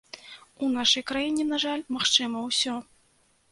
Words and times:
У 0.55 0.69
нашай 0.77 1.03
краіне, 1.11 1.45
на 1.53 1.61
жаль, 1.65 1.85
магчыма 1.99 2.43
ўсё. 2.49 2.73